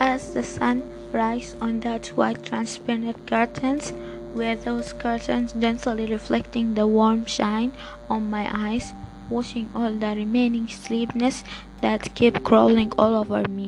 [0.00, 0.82] as the sun
[1.12, 3.92] rise on that white transparent curtains,
[4.34, 7.72] were those curtains gently reflecting the warm shine
[8.08, 8.94] on my eyes,
[9.28, 11.44] washing all the remaining sleepiness
[11.82, 13.59] that kept crawling all over me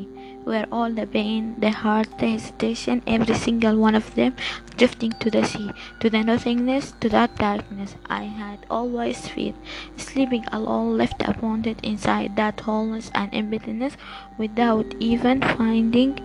[0.45, 4.35] were all the pain, the heart, the hesitation, every single one of them
[4.77, 5.71] drifting to the sea,
[6.01, 9.55] to the nothingness, to that darkness I had always feared,
[9.97, 13.97] sleeping alone, left abandoned inside that wholeness and emptiness,
[14.39, 16.19] without even finding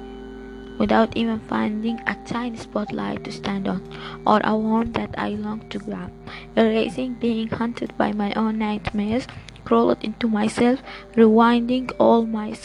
[0.77, 3.81] without even finding a tiny spotlight to stand on,
[4.25, 6.11] or a warmth that I longed to grab.
[6.55, 9.27] Erasing being hunted by my own nightmares,
[9.67, 10.81] crawled into myself,
[11.15, 12.55] rewinding all my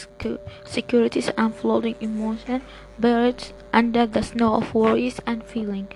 [0.63, 2.61] securities and floating emotion,
[2.97, 3.43] buried
[3.73, 5.87] under the snow of worries and feeling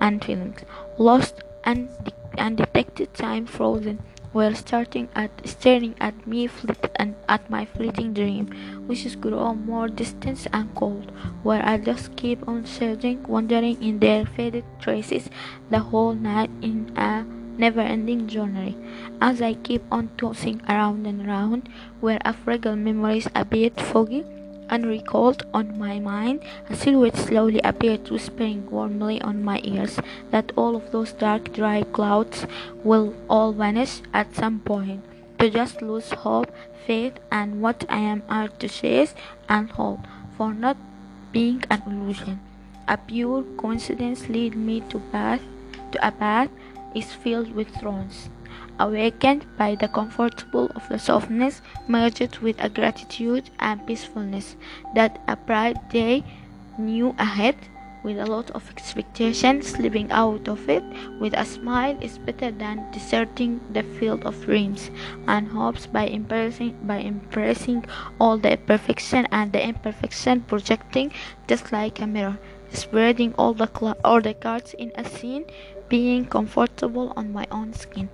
[0.00, 0.60] and feelings,
[0.96, 1.90] lost and
[2.38, 3.98] undetected time frozen
[4.32, 8.46] were starting at staring at me fleet and at my fleeting dream,
[8.86, 11.10] which is grow more distant and cold,
[11.42, 15.30] where I just keep on searching, wandering in their faded traces
[15.70, 17.24] the whole night in a
[17.58, 18.76] never-ending journey.
[19.20, 21.68] As I keep on tossing around and around,
[22.00, 24.24] where a fragile memories a bit foggy,
[24.68, 30.52] and recalled on my mind, a silhouette slowly appeared whispering warmly on my ears that
[30.56, 32.46] all of those dark dry clouds
[32.82, 35.04] will all vanish at some point.
[35.38, 36.50] To just lose hope,
[36.86, 39.14] faith, and what I am art to chase
[39.48, 40.00] and hold,
[40.36, 40.76] for not
[41.30, 42.40] being an illusion.
[42.88, 45.42] A pure coincidence lead me to path
[45.92, 46.50] to a path
[46.96, 48.30] is filled with thorns.
[48.78, 54.56] Awakened by the comfortable of the softness, merged with a gratitude and peacefulness
[54.94, 56.24] that a bright day
[56.78, 57.56] knew ahead,
[58.06, 60.84] with a lot of expectation slipping out of it
[61.18, 64.92] with a smile is better than deserting the field of dreams
[65.26, 67.84] and hopes by impressing by impressing
[68.20, 71.10] all the perfection and the imperfection projecting
[71.48, 72.38] just like a mirror
[72.70, 75.44] spreading all the cl- all the cards in a scene
[75.88, 78.08] being comfortable on my own skin,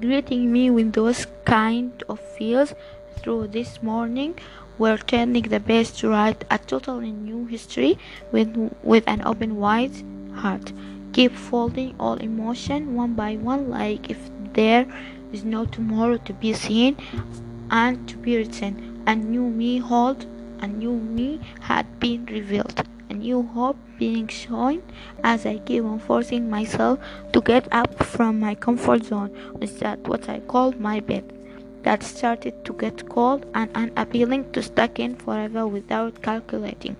[0.00, 2.74] greeting me with those kind of feels
[3.16, 4.38] through this morning
[4.78, 7.98] we're turning the best to write a totally new history
[8.30, 9.90] with with an open wide
[10.34, 10.72] heart?
[11.12, 14.86] Keep folding all emotion one by one like if there
[15.32, 16.96] is no tomorrow to be seen
[17.70, 19.02] and to be written.
[19.06, 20.26] A new me hold
[20.60, 22.84] a new me had been revealed
[23.18, 24.82] new hope being shown
[25.24, 26.98] as I keep on forcing myself
[27.32, 29.30] to get up from my comfort zone.
[29.54, 31.24] which Is what I call my bed?
[31.82, 36.96] That started to get cold and unappealing to stuck in forever without calculating.